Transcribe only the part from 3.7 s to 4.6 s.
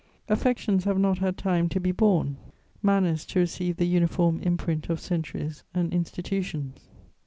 the uniform